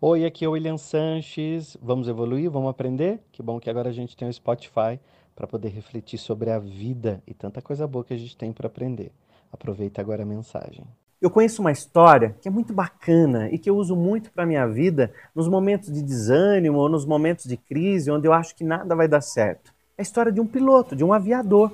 [0.00, 1.76] Oi, aqui é o William Sanches.
[1.82, 2.48] Vamos evoluir?
[2.48, 3.18] Vamos aprender?
[3.32, 5.00] Que bom que agora a gente tem o Spotify
[5.34, 8.68] para poder refletir sobre a vida e tanta coisa boa que a gente tem para
[8.68, 9.10] aprender.
[9.52, 10.84] Aproveita agora a mensagem.
[11.20, 14.68] Eu conheço uma história que é muito bacana e que eu uso muito para minha
[14.68, 18.94] vida nos momentos de desânimo ou nos momentos de crise onde eu acho que nada
[18.94, 19.74] vai dar certo.
[19.96, 21.72] É a história de um piloto, de um aviador.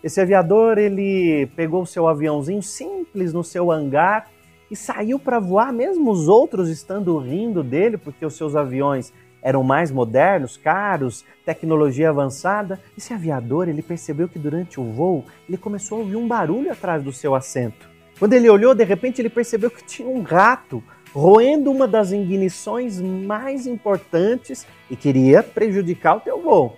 [0.00, 4.30] Esse aviador, ele pegou o seu aviãozinho simples no seu hangar
[4.74, 9.62] e saiu para voar, mesmo os outros estando rindo dele, porque os seus aviões eram
[9.62, 12.80] mais modernos, caros, tecnologia avançada.
[12.98, 17.04] Esse aviador, ele percebeu que durante o voo, ele começou a ouvir um barulho atrás
[17.04, 17.88] do seu assento.
[18.18, 20.82] Quando ele olhou, de repente ele percebeu que tinha um rato
[21.12, 26.76] roendo uma das ignições mais importantes e queria prejudicar o teu voo.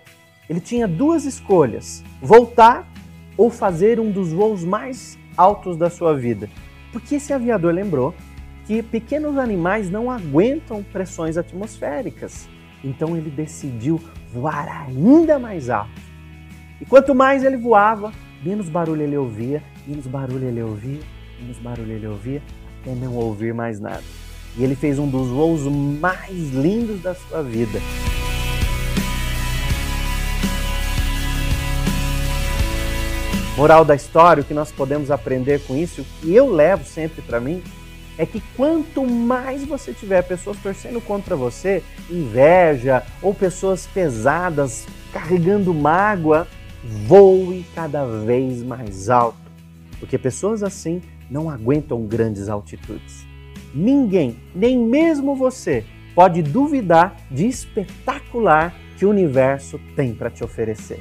[0.50, 2.86] Ele tinha duas escolhas: voltar
[3.38, 6.46] ou fazer um dos voos mais altos da sua vida.
[6.96, 8.14] Porque esse aviador lembrou
[8.66, 12.48] que pequenos animais não aguentam pressões atmosféricas.
[12.82, 14.00] Então ele decidiu
[14.32, 15.90] voar ainda mais alto.
[16.80, 18.12] E quanto mais ele voava,
[18.42, 21.00] menos barulho ele ouvia, menos barulho ele ouvia,
[21.38, 22.42] menos barulho ele ouvia,
[22.80, 24.02] até não ouvir mais nada.
[24.56, 27.78] E ele fez um dos voos mais lindos da sua vida.
[33.56, 37.40] Moral da história, o que nós podemos aprender com isso, e eu levo sempre para
[37.40, 37.62] mim,
[38.18, 45.72] é que quanto mais você tiver pessoas torcendo contra você, inveja ou pessoas pesadas carregando
[45.72, 46.46] mágoa,
[47.06, 49.38] voe cada vez mais alto,
[49.98, 53.26] porque pessoas assim não aguentam grandes altitudes.
[53.74, 55.84] Ninguém, nem mesmo você,
[56.14, 61.00] pode duvidar de espetacular que o universo tem para te oferecer.